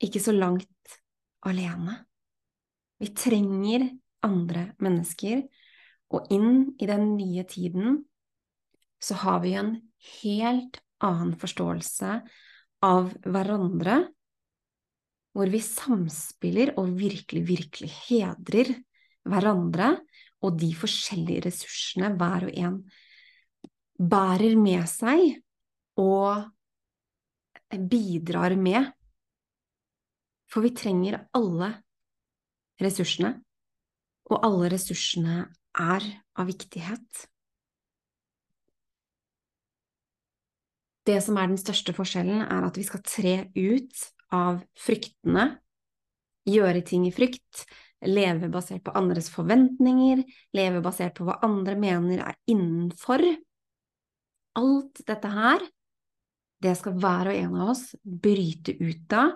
ikke 0.04 0.22
så 0.24 0.34
langt 0.36 1.00
alene. 1.48 1.96
Vi 3.00 3.12
trenger 3.16 3.88
andre 4.26 4.70
mennesker, 4.84 5.46
og 6.10 6.30
inn 6.34 6.74
i 6.82 6.88
den 6.90 7.14
nye 7.16 7.46
tiden 7.48 8.00
så 9.00 9.16
har 9.22 9.44
vi 9.44 9.54
en 9.56 9.76
helt 10.22 10.80
annen 11.06 11.36
forståelse 11.40 12.16
av 12.84 13.12
hverandre, 13.24 14.02
hvor 15.36 15.52
vi 15.54 15.62
samspiller 15.64 16.74
og 16.82 16.96
virkelig, 17.00 17.44
virkelig 17.48 17.92
hedrer 18.10 18.74
hverandre 19.30 19.94
og 20.44 20.58
de 20.60 20.72
forskjellige 20.76 21.46
ressursene 21.48 22.14
hver 22.18 22.48
og 22.50 22.58
en 22.58 22.80
bærer 24.00 24.56
med 24.60 24.86
seg 24.90 25.40
og 26.00 26.48
bidrar 27.70 28.56
med. 28.58 28.88
For 30.50 30.66
vi 30.66 30.74
trenger 30.74 31.22
alle 31.38 31.74
ressursene, 32.82 33.36
og 34.30 34.46
alle 34.46 34.70
ressursene 34.74 35.44
er 35.80 36.06
av 36.40 36.50
viktighet. 36.50 37.26
Det 41.10 41.18
som 41.26 41.38
er 41.42 41.50
den 41.50 41.60
største 41.62 41.94
forskjellen, 41.98 42.44
er 42.46 42.66
at 42.68 42.78
vi 42.78 42.86
skal 42.86 43.06
tre 43.06 43.36
ut 43.56 44.06
av 44.36 44.62
fryktene, 44.78 45.52
gjøre 46.50 46.82
ting 46.86 47.06
i 47.08 47.14
frykt, 47.14 47.66
leve 48.06 48.50
basert 48.52 48.84
på 48.86 48.94
andres 48.98 49.30
forventninger, 49.34 50.22
leve 50.56 50.82
basert 50.86 51.18
på 51.18 51.26
hva 51.28 51.40
andre 51.46 51.76
mener 51.80 52.24
er 52.24 52.38
innenfor. 52.50 53.24
Alt 54.60 55.02
dette 55.08 55.34
her, 55.34 55.66
det 56.60 56.76
skal 56.80 56.98
hver 57.00 57.32
og 57.32 57.40
en 57.40 57.58
av 57.64 57.74
oss 57.74 57.84
bryte 58.04 58.76
ut 58.80 59.16
av, 59.16 59.36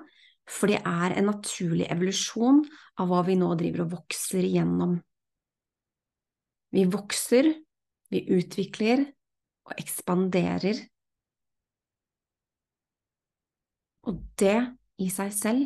for 0.50 0.72
det 0.72 0.82
er 0.84 1.16
en 1.18 1.30
naturlig 1.32 1.88
evolusjon 1.92 2.64
av 3.00 3.10
hva 3.10 3.22
vi 3.28 3.38
nå 3.40 3.52
driver 3.60 3.86
og 3.86 3.94
vokser 3.98 4.44
igjennom. 4.44 4.98
Vi 6.74 6.84
vokser, 6.90 7.52
vi 8.12 8.26
utvikler 8.34 9.06
og 9.64 9.78
ekspanderer 9.80 10.82
Og 14.04 14.20
det 14.40 14.58
i 15.00 15.08
seg 15.12 15.32
selv 15.36 15.64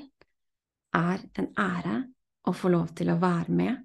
er 0.97 1.23
en 1.39 1.49
ære 1.57 1.97
å 2.47 2.53
få 2.55 2.71
lov 2.71 2.93
til 2.97 3.11
å 3.11 3.19
være 3.21 3.53
med 3.53 3.83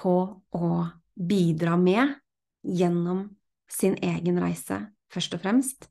på 0.00 0.14
å 0.56 0.70
bidra 1.14 1.76
med 1.76 2.16
gjennom 2.64 3.26
sin 3.70 3.96
egen 4.02 4.40
reise, 4.42 4.80
først 5.12 5.36
og 5.36 5.42
fremst, 5.44 5.86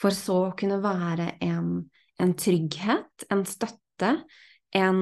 for 0.00 0.14
så 0.14 0.38
å 0.48 0.54
kunne 0.58 0.80
være 0.82 1.36
en, 1.42 1.88
en 2.22 2.36
trygghet, 2.38 3.26
en 3.30 3.44
støtte, 3.48 4.12
en 4.78 5.00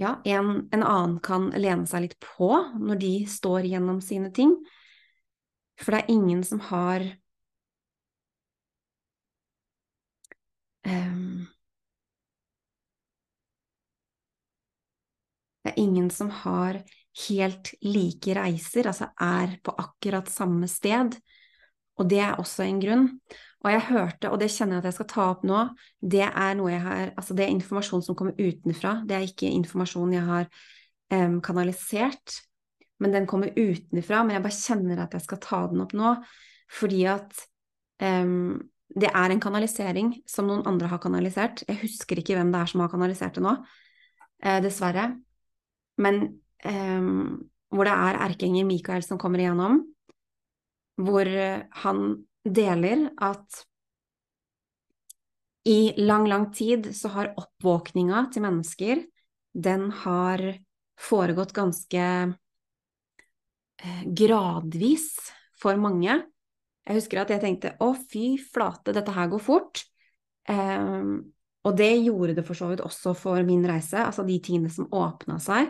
ja, 0.00 0.14
en, 0.24 0.68
en, 0.72 0.82
annen 0.82 1.18
kan 1.20 1.50
lene 1.60 1.84
seg 1.86 2.06
litt 2.06 2.16
på 2.24 2.48
når 2.80 3.00
de 3.02 3.14
står 3.28 3.66
gjennom 3.68 3.98
sine 4.00 4.30
ting. 4.32 4.54
For 5.80 5.92
det 5.92 6.00
er 6.00 6.14
ingen 6.14 6.40
som 6.44 6.62
har 6.70 7.04
um, 10.88 11.48
Det 15.60 15.74
er 15.74 15.82
ingen 15.82 16.08
som 16.08 16.30
har 16.32 16.80
helt 17.28 17.74
like 17.84 18.32
reiser, 18.34 18.88
altså 18.88 19.10
er 19.20 19.58
på 19.60 19.74
akkurat 19.76 20.32
samme 20.32 20.64
sted. 20.72 21.18
Og 22.00 22.08
det 22.08 22.20
er 22.24 22.40
også 22.40 22.64
en 22.64 22.80
grunn. 22.82 23.06
Og 23.60 23.74
jeg 23.74 23.86
hørte, 23.90 24.30
og 24.32 24.40
det 24.40 24.48
kjenner 24.54 24.78
jeg 24.78 24.82
at 24.82 24.88
jeg 24.88 24.96
skal 24.96 25.08
ta 25.10 25.24
opp 25.34 25.42
nå, 25.44 25.64
det 26.00 26.24
er 26.24 26.54
noe 26.56 26.70
jeg 26.72 26.80
har 26.80 27.10
Altså 27.20 27.36
det 27.36 27.44
er 27.44 27.52
informasjon 27.52 28.04
som 28.06 28.16
kommer 28.16 28.38
utenfra, 28.40 29.02
det 29.04 29.16
er 29.16 29.26
ikke 29.26 29.50
informasjon 29.52 30.14
jeg 30.16 30.24
har 30.24 30.46
um, 31.12 31.36
kanalisert, 31.44 32.38
men 33.00 33.12
den 33.12 33.28
kommer 33.28 33.52
utenfra. 33.52 34.22
Men 34.24 34.38
jeg 34.38 34.46
bare 34.46 34.56
kjenner 34.56 35.04
at 35.04 35.16
jeg 35.16 35.26
skal 35.26 35.42
ta 35.44 35.60
den 35.68 35.84
opp 35.84 35.92
nå, 35.96 36.14
fordi 36.72 37.04
at 37.12 37.44
um, 38.00 38.62
det 38.96 39.12
er 39.12 39.30
en 39.30 39.44
kanalisering 39.44 40.14
som 40.28 40.48
noen 40.48 40.64
andre 40.66 40.88
har 40.90 41.02
kanalisert. 41.02 41.60
Jeg 41.68 41.82
husker 41.84 42.20
ikke 42.20 42.38
hvem 42.40 42.54
det 42.54 42.64
er 42.64 42.72
som 42.72 42.82
har 42.82 42.92
kanalisert 42.92 43.36
det 43.36 43.44
nå, 43.44 43.58
uh, 43.60 44.58
dessverre. 44.64 45.10
Men 46.00 46.22
um, 46.64 47.44
hvor 47.70 47.86
det 47.86 47.92
er 47.92 48.24
erkeengel 48.24 48.64
Mikael 48.66 49.04
som 49.04 49.20
kommer 49.20 49.44
igjennom, 49.44 49.82
hvor 50.98 51.26
eh, 51.28 51.66
han 51.84 52.00
deler 52.44 53.10
at 53.20 53.64
i 55.68 55.92
lang, 56.00 56.26
lang 56.28 56.48
tid 56.56 56.88
så 56.96 57.10
har 57.12 57.34
oppvåkninga 57.36 58.24
til 58.32 58.46
mennesker, 58.46 59.02
den 59.52 59.90
har 60.04 60.42
foregått 61.00 61.52
ganske 61.56 62.06
eh, 63.82 64.02
gradvis 64.06 65.12
for 65.60 65.76
mange. 65.80 66.22
Jeg 66.86 66.96
husker 66.96 67.22
at 67.22 67.34
jeg 67.34 67.42
tenkte 67.44 67.74
å, 67.84 67.92
fy 67.94 68.34
flate, 68.40 68.94
dette 68.96 69.12
her 69.14 69.28
går 69.30 69.42
fort. 69.44 69.84
Um, 70.48 71.30
og 71.68 71.76
det 71.76 71.92
gjorde 72.00 72.34
det 72.38 72.44
for 72.46 72.56
så 72.56 72.70
vidt 72.70 72.80
også 72.82 73.12
for 73.18 73.44
min 73.46 73.62
reise, 73.68 74.00
altså 74.00 74.24
de 74.26 74.38
tingene 74.42 74.72
som 74.72 74.88
åpna 74.96 75.36
seg. 75.42 75.68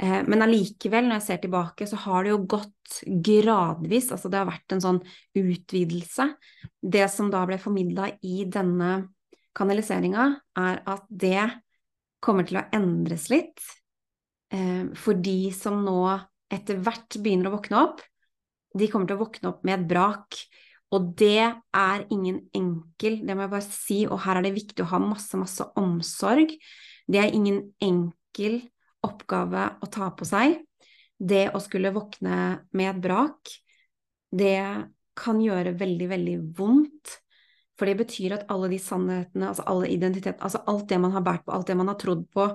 Uh, 0.00 0.20
men 0.28 0.44
allikevel, 0.46 1.08
når 1.08 1.20
jeg 1.20 1.26
ser 1.26 1.42
tilbake, 1.42 1.88
så 1.88 1.98
har 2.04 2.24
det 2.24 2.32
jo 2.32 2.40
gått 2.54 3.00
gradvis, 3.26 4.10
altså 4.14 4.30
det 4.32 4.40
har 4.40 4.48
vært 4.48 4.76
en 4.76 4.84
sånn 4.84 5.02
utvidelse. 5.38 6.28
Det 6.80 7.04
som 7.12 7.32
da 7.32 7.42
ble 7.48 7.60
formidla 7.62 8.12
i 8.24 8.46
denne 8.50 8.94
kanaliseringa, 9.56 10.28
er 10.58 10.80
at 10.88 11.04
det 11.08 11.48
kommer 12.22 12.46
til 12.48 12.60
å 12.60 12.68
endres 12.72 13.28
litt 13.32 13.60
uh, 14.54 14.88
for 14.94 15.18
de 15.18 15.52
som 15.56 15.82
nå 15.84 15.98
etter 16.52 16.80
hvert 16.84 17.20
begynner 17.20 17.48
å 17.48 17.56
våkne 17.56 17.84
opp 17.86 18.02
de 18.78 18.88
kommer 18.88 19.08
til 19.08 19.18
å 19.18 19.22
våkne 19.24 19.52
opp 19.52 19.64
med 19.66 19.78
et 19.78 19.88
brak. 19.88 20.40
Og 20.92 21.12
det 21.16 21.40
er 21.40 22.04
ingen 22.12 22.42
enkel, 22.56 23.22
det 23.24 23.36
må 23.36 23.46
jeg 23.46 23.54
bare 23.54 23.66
si, 23.66 23.98
og 24.08 24.20
her 24.26 24.38
er 24.38 24.46
det 24.46 24.56
viktig 24.58 24.84
å 24.84 24.90
ha 24.92 25.00
masse, 25.00 25.38
masse 25.40 25.64
omsorg. 25.80 26.52
Det 27.08 27.20
er 27.20 27.32
ingen 27.32 27.64
enkel 27.82 28.60
oppgave 29.06 29.66
å 29.82 29.88
ta 29.92 30.10
på 30.16 30.26
seg. 30.28 30.60
Det 31.18 31.48
å 31.54 31.60
skulle 31.62 31.92
våkne 31.94 32.38
med 32.74 32.90
et 32.90 33.02
brak, 33.02 33.52
det 34.32 34.58
kan 35.18 35.40
gjøre 35.42 35.76
veldig, 35.78 36.08
veldig 36.10 36.36
vondt. 36.56 37.18
For 37.78 37.88
det 37.88 37.98
betyr 38.02 38.36
at 38.36 38.50
alle 38.52 38.68
de 38.72 38.78
sannhetene, 38.80 39.48
altså 39.48 39.64
alle 39.70 39.90
identitet, 39.92 40.40
altså 40.44 40.62
alt 40.70 40.86
det 40.90 40.98
man 41.02 41.14
har 41.14 41.24
båret 41.24 41.44
på, 41.46 41.54
alt 41.54 41.70
det 41.70 41.78
man 41.78 41.90
har 41.90 41.98
trodd 42.00 42.26
på, 42.32 42.46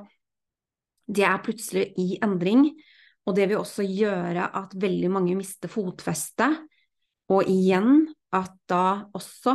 det 1.08 1.24
er 1.27 1.44
plutselig 1.44 1.88
i 2.00 2.18
endring. 2.24 2.70
Og 3.27 3.36
det 3.36 3.50
vil 3.50 3.60
også 3.60 3.84
gjøre 3.84 4.46
at 4.56 4.75
veldig 4.80 5.10
mange 5.12 5.36
mister 5.39 5.72
fotfestet. 5.72 6.62
Og 7.34 7.50
igjen 7.51 8.06
at 8.36 8.54
da 8.72 9.10
også 9.16 9.54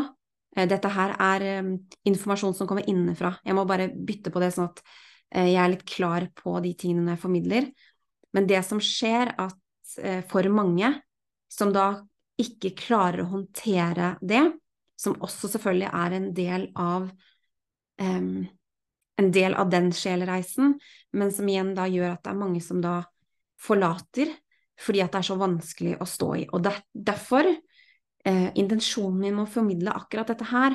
eh, 0.57 0.67
Dette 0.69 0.91
her 0.93 1.15
er 1.17 1.45
um, 1.65 1.75
informasjon 2.09 2.57
som 2.57 2.69
kommer 2.69 2.85
innenfra. 2.89 3.35
Jeg 3.45 3.57
må 3.57 3.65
bare 3.69 3.89
bytte 3.93 4.33
på 4.33 4.43
det, 4.43 4.51
sånn 4.53 4.69
at 4.69 4.83
jeg 5.33 5.59
er 5.62 5.73
litt 5.73 5.85
klar 5.89 6.29
på 6.37 6.59
de 6.65 6.75
tingene 6.79 7.15
jeg 7.15 7.23
formidler. 7.23 7.69
Men 8.37 8.49
det 8.49 8.62
som 8.69 8.81
skjer, 8.83 9.35
at 9.41 9.99
uh, 10.03 10.23
for 10.29 10.49
mange 10.53 10.95
som 11.53 11.73
da 11.73 11.91
ikke 12.41 12.73
klarer 12.79 13.25
å 13.25 13.31
håndtere 13.33 14.15
det, 14.25 14.45
som 14.99 15.19
også 15.25 15.51
selvfølgelig 15.53 15.91
er 15.93 16.17
en 16.17 16.29
del 16.37 16.67
av 16.79 17.09
um, 18.01 18.45
en 19.23 19.33
del 19.33 19.55
av 19.59 19.71
den 19.73 19.91
sjelereisen, 19.95 20.77
men 21.12 21.33
som 21.35 21.49
igjen 21.49 21.75
da 21.77 21.87
gjør 21.91 22.15
at 22.15 22.25
det 22.25 22.33
er 22.33 22.41
mange 22.41 22.62
som 22.65 22.81
da 22.85 23.03
forlater 23.62 24.33
fordi 24.83 25.03
at 25.05 25.12
det 25.12 25.21
er 25.21 25.29
så 25.29 25.37
vanskelig 25.39 25.93
å 26.03 26.07
stå 26.09 26.29
i. 26.41 26.47
Og 26.51 26.62
der, 26.65 26.81
derfor, 26.91 27.47
eh, 28.27 28.49
intensjonen 28.59 29.21
min 29.21 29.37
med 29.37 29.45
å 29.45 29.53
formidle 29.53 29.95
akkurat 29.95 30.33
dette 30.33 30.49
her, 30.49 30.75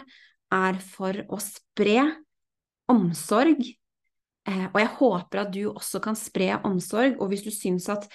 er 0.53 0.77
for 0.79 1.17
å 1.27 1.39
spre 1.43 2.05
omsorg. 2.87 3.65
Eh, 4.47 4.65
og 4.71 4.79
jeg 4.79 4.93
håper 4.99 5.43
at 5.43 5.53
du 5.53 5.61
også 5.69 6.01
kan 6.03 6.17
spre 6.17 6.53
omsorg, 6.67 7.19
og 7.19 7.31
hvis 7.31 7.45
du 7.45 7.51
syns 7.51 7.89
at 7.91 8.07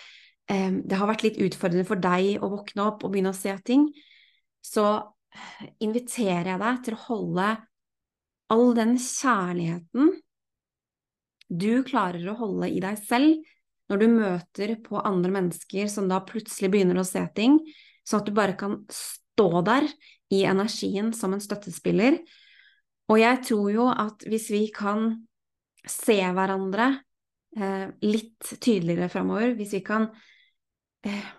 eh, 0.51 0.71
det 0.73 0.99
har 0.99 1.11
vært 1.11 1.27
litt 1.27 1.41
utfordrende 1.45 1.89
for 1.89 2.01
deg 2.01 2.43
å 2.43 2.51
våkne 2.55 2.89
opp 2.89 3.05
og 3.05 3.12
begynne 3.12 3.35
å 3.35 3.37
se 3.37 3.53
ting, 3.67 3.91
så 4.65 4.87
inviterer 5.81 6.53
jeg 6.53 6.61
deg 6.61 6.83
til 6.87 6.97
å 6.97 7.05
holde 7.07 7.47
all 8.53 8.75
den 8.77 8.99
kjærligheten 9.01 10.12
du 11.53 11.83
klarer 11.85 12.25
å 12.33 12.37
holde 12.39 12.69
i 12.73 12.81
deg 12.81 13.01
selv 13.05 13.41
når 13.91 14.01
du 14.01 14.07
møter 14.09 14.75
på 14.85 15.01
andre 15.05 15.33
mennesker 15.35 15.89
som 15.93 16.09
da 16.09 16.23
plutselig 16.25 16.71
begynner 16.73 17.01
å 17.01 17.05
se 17.05 17.21
ting, 17.37 17.59
sånn 18.09 18.23
at 18.23 18.29
du 18.29 18.33
bare 18.37 18.57
kan 18.57 18.79
stå 18.93 19.61
der 19.67 19.89
i 20.33 20.45
energien 20.49 21.11
som 21.17 21.35
en 21.37 21.45
støttespiller. 21.45 22.17
Og 23.12 23.21
jeg 23.21 23.43
tror 23.45 23.69
jo 23.75 23.91
at 23.93 24.25
hvis 24.25 24.49
vi 24.53 24.62
kan 24.73 25.27
se 25.89 26.19
hverandre 26.35 26.89
eh, 27.59 27.87
litt 28.07 28.53
tydeligere 28.59 29.11
framover, 29.12 29.55
hvis 29.59 29.75
vi 29.77 29.83
kan 29.87 30.09
eh, 31.07 31.31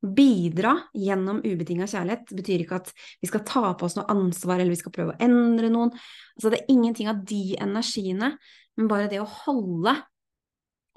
bidra 0.00 0.72
gjennom 0.96 1.42
ubetinga 1.44 1.88
kjærlighet. 1.90 2.32
Betyr 2.36 2.64
ikke 2.64 2.80
at 2.80 2.92
vi 3.20 3.28
skal 3.28 3.44
ta 3.48 3.74
på 3.74 3.88
oss 3.88 3.98
noe 3.98 4.08
ansvar 4.12 4.58
eller 4.58 4.72
vi 4.72 4.80
skal 4.80 4.94
prøve 4.94 5.14
å 5.14 5.22
endre 5.22 5.70
noen. 5.72 5.92
Altså, 6.36 6.52
det 6.52 6.62
er 6.62 6.72
ingenting 6.72 7.10
av 7.12 7.20
de 7.28 7.44
energiene, 7.60 8.34
men 8.78 8.90
bare 8.90 9.10
det 9.12 9.20
å 9.22 9.28
holde, 9.44 9.98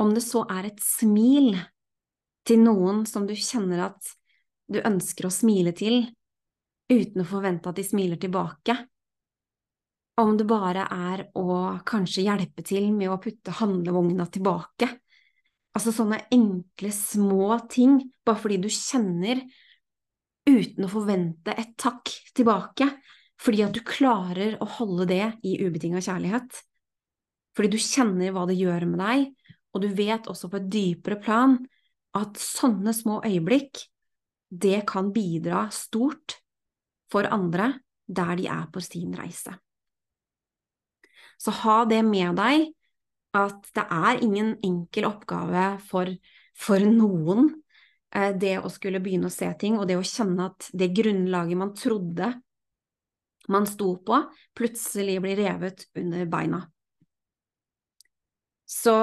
om 0.02 0.16
det 0.16 0.24
så 0.26 0.46
er 0.52 0.72
et 0.72 0.82
smil 0.84 1.54
til 2.48 2.64
noen 2.64 3.04
som 3.08 3.28
du 3.28 3.36
kjenner 3.38 3.86
at 3.92 4.14
du 4.72 4.80
ønsker 4.84 5.28
å 5.28 5.34
smile 5.34 5.74
til, 5.76 6.06
uten 6.92 7.24
å 7.24 7.28
forvente 7.28 7.70
at 7.70 7.78
de 7.80 7.86
smiler 7.86 8.20
tilbake. 8.20 8.76
Om 10.22 10.36
det 10.38 10.46
bare 10.46 10.86
er 10.94 11.24
å 11.40 11.80
kanskje 11.88 12.28
hjelpe 12.28 12.66
til 12.66 12.92
med 12.94 13.10
å 13.10 13.20
putte 13.22 13.56
handlevogna 13.58 14.28
tilbake 14.30 14.92
Altså 15.74 15.90
sånne 15.90 16.20
enkle, 16.34 16.92
små 16.94 17.56
ting, 17.72 17.98
bare 18.22 18.38
fordi 18.38 18.60
du 18.62 18.70
kjenner 18.70 19.42
uten 20.46 20.86
å 20.86 20.92
forvente 20.92 21.56
et 21.58 21.72
takk 21.82 22.12
tilbake, 22.38 22.86
fordi 23.42 23.64
at 23.66 23.74
du 23.74 23.82
klarer 23.86 24.60
å 24.62 24.68
holde 24.78 25.08
det 25.10 25.24
i 25.50 25.56
ubetinga 25.64 26.04
kjærlighet. 26.04 26.60
Fordi 27.58 27.72
du 27.74 27.80
kjenner 27.82 28.36
hva 28.36 28.46
det 28.50 28.60
gjør 28.60 28.86
med 28.92 29.02
deg, 29.02 29.26
og 29.74 29.82
du 29.82 29.90
vet 29.98 30.30
også 30.30 30.52
på 30.52 30.60
et 30.62 30.70
dypere 30.70 31.18
plan 31.22 31.58
at 32.14 32.38
sånne 32.38 32.94
små 32.94 33.24
øyeblikk, 33.26 33.88
det 34.54 34.84
kan 34.90 35.10
bidra 35.16 35.66
stort 35.74 36.38
for 37.10 37.26
andre 37.34 37.72
der 38.06 38.38
de 38.38 38.46
er 38.52 38.68
på 38.70 38.84
sin 38.86 39.16
reise. 39.18 39.56
Så 41.40 41.54
ha 41.64 41.84
det 41.90 42.02
med 42.08 42.38
deg 42.40 42.70
at 43.34 43.70
det 43.74 43.84
er 43.90 44.22
ingen 44.22 44.56
enkel 44.66 45.08
oppgave 45.10 45.78
for, 45.90 46.10
for 46.54 46.84
noen, 46.86 47.50
eh, 48.14 48.32
det 48.38 48.60
å 48.62 48.72
skulle 48.72 49.02
begynne 49.04 49.32
å 49.32 49.34
se 49.34 49.50
ting, 49.60 49.80
og 49.80 49.88
det 49.90 49.98
å 49.98 50.06
kjenne 50.06 50.52
at 50.52 50.70
det 50.74 50.92
grunnlaget 50.94 51.60
man 51.60 51.74
trodde 51.78 52.30
man 53.52 53.66
sto 53.68 53.96
på, 54.06 54.20
plutselig 54.56 55.18
blir 55.24 55.42
revet 55.42 55.88
under 56.00 56.30
beina. 56.32 56.62
Så 58.74 58.96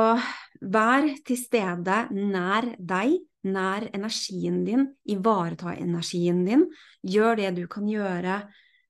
vær 0.61 1.07
til 1.27 1.39
stede 1.39 2.07
nær 2.15 2.71
deg, 2.79 3.19
nær 3.47 3.87
energien 3.95 4.63
din, 4.67 4.87
ivareta 5.09 5.75
energien 5.77 6.43
din, 6.47 6.65
gjør 7.03 7.39
det 7.41 7.53
du 7.59 7.67
kan 7.71 7.89
gjøre 7.89 8.41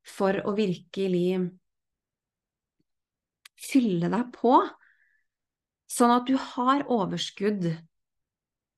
for 0.07 0.41
å 0.47 0.55
virkelig 0.57 1.41
fylle 3.71 4.11
deg 4.13 4.31
på 4.35 4.59
Sånn 5.91 6.13
at 6.15 6.29
du 6.29 6.37
har 6.39 6.85
overskudd 6.87 7.67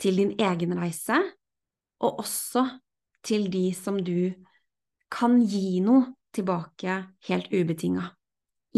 til 0.03 0.19
din 0.19 0.33
egen 0.41 0.73
reise, 0.79 1.19
og 2.03 2.23
også 2.25 2.65
til 3.23 3.51
de 3.53 3.69
som 3.77 4.01
du 4.03 4.33
kan 5.13 5.37
gi 5.45 5.83
noe 5.85 6.09
tilbake 6.33 6.97
helt 7.29 7.53
ubetinga 7.53 8.09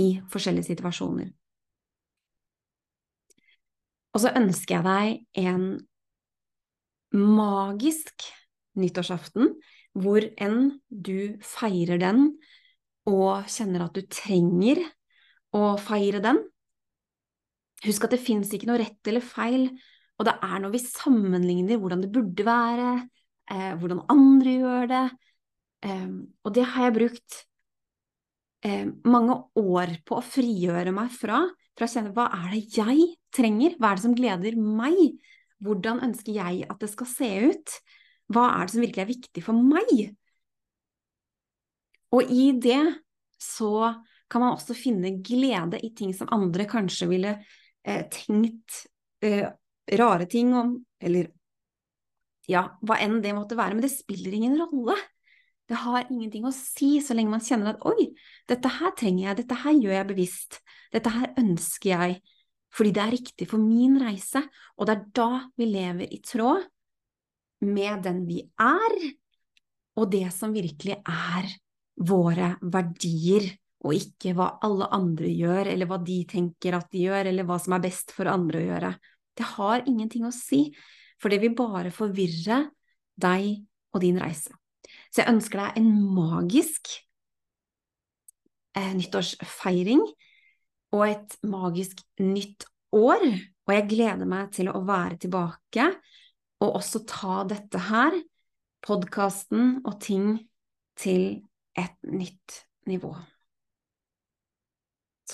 i 0.03 0.09
forskjellige 0.33 0.72
situasjoner. 0.72 1.31
Og 4.14 4.22
så 4.22 4.35
ønsker 4.35 4.77
jeg 4.77 4.85
deg 4.88 5.46
en 5.46 5.68
magisk 7.14 8.27
nyttårsaften, 8.79 9.55
hvor 9.94 10.27
enn 10.42 10.74
du 10.90 11.38
feirer 11.46 12.03
den 12.03 12.33
og 13.07 13.46
kjenner 13.46 13.87
at 13.87 13.94
du 13.94 14.03
trenger 14.11 14.83
å 15.55 15.75
feire 15.81 16.21
den, 16.25 16.43
Husk 17.85 18.07
at 18.07 18.14
det 18.14 18.23
fins 18.23 18.53
ikke 18.55 18.69
noe 18.71 18.81
rett 18.81 19.11
eller 19.11 19.25
feil, 19.25 19.67
og 20.17 20.29
det 20.29 20.37
er 20.47 20.61
når 20.62 20.73
vi 20.73 20.81
sammenligner 20.85 21.81
hvordan 21.81 22.05
det 22.05 22.12
burde 22.14 22.47
være, 22.47 22.93
eh, 23.53 23.73
hvordan 23.81 24.05
andre 24.12 24.55
gjør 24.55 24.87
det, 24.93 25.03
eh, 25.85 26.07
og 26.45 26.55
det 26.57 26.64
har 26.71 26.87
jeg 26.87 26.97
brukt 26.97 27.40
eh, 28.64 28.87
mange 29.05 29.37
år 29.61 29.99
på 30.07 30.17
å 30.17 30.25
frigjøre 30.25 30.95
meg 30.97 31.12
fra, 31.12 31.43
for 31.75 31.85
å 31.85 31.90
kjenne 31.90 32.14
hva 32.17 32.29
er 32.38 32.55
det 32.55 32.62
jeg 32.79 33.09
trenger, 33.35 33.77
hva 33.77 33.90
er 33.90 33.99
det 34.01 34.07
som 34.07 34.17
gleder 34.17 34.57
meg, 34.57 35.21
hvordan 35.64 36.01
ønsker 36.07 36.38
jeg 36.38 36.64
at 36.71 36.81
det 36.81 36.90
skal 36.93 37.11
se 37.11 37.31
ut, 37.51 37.79
hva 38.33 38.49
er 38.55 38.64
det 38.64 38.73
som 38.73 38.85
virkelig 38.85 39.05
er 39.05 39.12
viktig 39.12 39.45
for 39.45 39.61
meg? 39.61 39.93
Og 42.14 42.31
i 42.33 42.53
det 42.62 42.81
så 43.43 43.90
kan 44.35 44.42
man 44.42 44.57
også 44.57 44.75
finne 44.75 45.12
glede 45.23 45.79
i 45.87 45.92
ting 45.94 46.11
som 46.16 46.31
andre 46.35 46.66
kanskje 46.66 47.07
ville 47.07 47.37
eh, 47.87 48.03
tenkt 48.11 48.81
eh, 49.23 49.47
rare 49.94 50.27
ting 50.27 50.51
om, 50.59 50.75
eller 50.99 51.29
ja, 52.51 52.66
hva 52.83 52.99
enn 53.01 53.20
det 53.23 53.37
måtte 53.37 53.57
være, 53.57 53.77
men 53.77 53.85
det 53.85 53.92
spiller 53.94 54.35
ingen 54.35 54.59
rolle. 54.59 54.99
Det 55.70 55.79
har 55.81 56.11
ingenting 56.11 56.44
å 56.44 56.53
si 56.53 56.99
så 57.01 57.14
lenge 57.14 57.33
man 57.33 57.44
kjenner 57.44 57.77
at 57.77 57.87
oi, 57.88 58.11
dette 58.51 58.75
her 58.81 58.92
trenger 58.99 59.29
jeg, 59.29 59.38
dette 59.44 59.61
her 59.62 59.79
gjør 59.79 59.97
jeg 60.01 60.11
bevisst, 60.11 60.61
dette 60.92 61.14
her 61.14 61.31
ønsker 61.40 61.92
jeg, 61.94 62.18
fordi 62.75 62.92
det 62.97 63.05
er 63.05 63.14
riktig 63.14 63.49
for 63.55 63.62
min 63.62 63.97
reise, 64.03 64.42
og 64.75 64.90
det 64.90 64.97
er 64.97 65.09
da 65.16 65.31
vi 65.55 65.70
lever 65.70 66.11
i 66.11 66.20
tråd 66.27 66.66
med 67.70 68.03
den 68.05 68.25
vi 68.27 68.42
er, 68.61 68.97
og 69.94 70.11
det 70.11 70.27
som 70.35 70.53
virkelig 70.53 70.99
er 70.99 71.55
våre 72.03 72.57
verdier 72.75 73.47
og 73.85 73.92
ikke 73.97 74.33
hva 74.37 74.55
alle 74.64 74.88
andre 74.97 75.29
gjør, 75.29 75.68
eller 75.75 75.88
hva 75.88 75.99
de 76.01 76.23
tenker 76.29 76.77
at 76.77 76.88
de 76.94 77.05
gjør, 77.05 77.29
eller 77.31 77.47
hva 77.49 77.59
som 77.61 77.77
er 77.77 77.85
best 77.85 78.14
for 78.16 78.31
andre 78.31 78.62
å 78.62 78.66
gjøre. 78.68 78.92
Det 79.37 79.47
har 79.55 79.85
ingenting 79.90 80.25
å 80.25 80.33
si, 80.35 80.66
for 81.20 81.33
det 81.33 81.40
vil 81.42 81.57
bare 81.59 81.92
forvirre 81.94 82.64
deg 83.20 83.64
og 83.94 84.03
din 84.03 84.18
reise. 84.20 84.55
Så 85.12 85.23
jeg 85.23 85.35
ønsker 85.35 85.61
deg 85.61 85.81
en 85.81 85.90
magisk 86.16 86.90
eh, 88.79 88.92
nyttårsfeiring 88.97 90.03
og 90.94 91.05
et 91.07 91.37
magisk 91.47 92.01
nytt 92.23 92.66
år. 92.94 93.27
Og 93.64 93.73
jeg 93.73 93.88
gleder 93.90 94.29
meg 94.29 94.53
til 94.55 94.70
å 94.73 94.83
være 94.87 95.20
tilbake 95.25 95.88
og 96.64 96.79
også 96.81 97.03
ta 97.09 97.42
dette 97.49 97.81
her, 97.90 98.16
podkasten 98.85 99.81
og 99.85 99.99
ting, 100.05 100.37
til 100.94 101.42
et 101.75 101.97
nytt 102.07 102.61
nivå. 102.87 103.16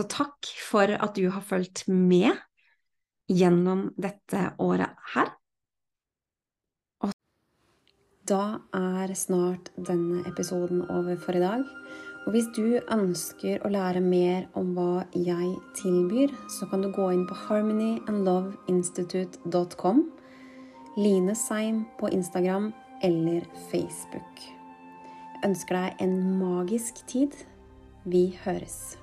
Så 0.00 0.06
takk 0.08 0.48
for 0.64 0.88
at 0.88 1.12
du 1.12 1.28
har 1.28 1.44
fulgt 1.44 1.82
med 1.84 2.32
gjennom 3.28 3.92
dette 4.00 4.56
året 4.56 4.96
her. 5.12 5.28
Da 8.24 8.64
er 8.72 9.12
snart 9.18 9.68
denne 9.76 10.22
episoden 10.30 10.88
over 10.88 11.16
for 11.20 11.36
i 11.36 11.40
dag. 11.42 11.60
Og 12.24 12.32
hvis 12.32 12.48
du 12.56 12.80
ønsker 12.80 13.60
å 13.60 13.68
lære 13.74 14.00
mer 14.00 14.48
om 14.56 14.72
hva 14.78 15.04
jeg 15.12 15.52
tilbyr, 15.76 16.32
så 16.48 16.64
kan 16.70 16.80
du 16.80 16.88
gå 16.96 17.12
inn 17.12 17.28
på 17.28 17.34
harmonyandloveinstitute.com, 17.44 19.98
Line 20.96 21.34
Seim 21.36 21.84
på 22.00 22.08
Instagram 22.08 22.72
eller 23.04 23.44
Facebook. 23.68 24.48
Jeg 24.48 25.52
ønsker 25.52 25.76
deg 25.76 25.92
en 26.08 26.40
magisk 26.40 27.04
tid. 27.04 27.36
Vi 28.08 28.32
høres. 28.46 28.99